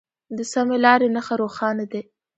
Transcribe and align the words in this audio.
د 0.37 0.39
سمې 0.53 0.77
لارې 0.85 1.07
نښه 1.15 1.35
روښانه 1.41 1.85
ده. 1.91 2.01